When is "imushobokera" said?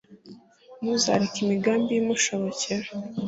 2.03-2.87